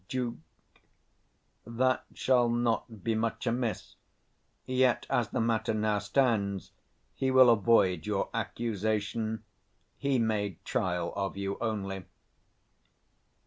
Duke. 0.09 0.37
That 1.63 2.05
shall 2.15 2.49
not 2.49 3.03
be 3.03 3.13
much 3.13 3.45
amiss: 3.45 3.97
yet, 4.65 5.05
as 5.11 5.27
the 5.29 5.39
matter 5.39 5.75
now 5.75 5.99
stands, 5.99 6.71
he 7.13 7.29
will 7.29 7.51
avoid 7.51 8.07
your 8.07 8.31
accusation; 8.33 9.43
he 9.99 10.17
made 10.17 10.65
trial 10.65 11.13
of 11.15 11.37
you 11.37 11.55
only. 11.61 12.05